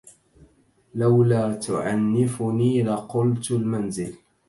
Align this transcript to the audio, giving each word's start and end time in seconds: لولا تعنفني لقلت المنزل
لولا 0.95 1.55
تعنفني 1.55 2.83
لقلت 2.83 3.51
المنزل 3.51 4.13